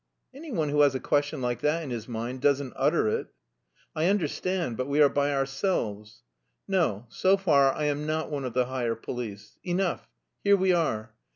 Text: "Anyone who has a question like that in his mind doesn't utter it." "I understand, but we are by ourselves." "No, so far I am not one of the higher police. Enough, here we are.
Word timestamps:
"Anyone 0.33 0.69
who 0.69 0.81
has 0.81 0.95
a 0.95 0.99
question 0.99 1.43
like 1.43 1.61
that 1.61 1.83
in 1.83 1.91
his 1.91 2.07
mind 2.07 2.41
doesn't 2.41 2.73
utter 2.75 3.07
it." 3.07 3.27
"I 3.95 4.07
understand, 4.07 4.75
but 4.75 4.87
we 4.87 4.99
are 4.99 5.09
by 5.09 5.31
ourselves." 5.31 6.23
"No, 6.67 7.05
so 7.09 7.37
far 7.37 7.71
I 7.71 7.83
am 7.83 8.07
not 8.07 8.31
one 8.31 8.43
of 8.45 8.53
the 8.55 8.65
higher 8.65 8.95
police. 8.95 9.59
Enough, 9.63 10.07
here 10.43 10.57
we 10.57 10.73
are. 10.73 11.13